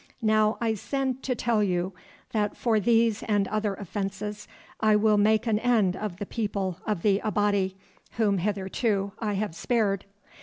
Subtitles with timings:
[0.23, 1.93] Now I send to tell you
[2.31, 4.47] that for these and other offences
[4.79, 7.77] I will make an end of the people of the Abati,
[8.13, 10.05] whom hitherto I have spared.